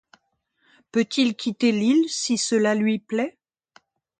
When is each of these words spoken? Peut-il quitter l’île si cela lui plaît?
Peut-il 0.91 1.35
quitter 1.35 1.71
l’île 1.71 2.09
si 2.09 2.39
cela 2.39 2.73
lui 2.73 2.97
plaît? 2.97 3.37